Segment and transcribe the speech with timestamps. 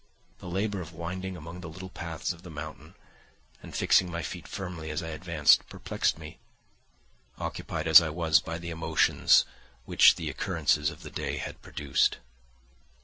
[0.39, 2.95] The labour of winding among the little paths of the mountain
[3.61, 6.39] and fixing my feet firmly as I advanced perplexed me,
[7.37, 9.45] occupied as I was by the emotions
[9.85, 12.17] which the occurrences of the day had produced.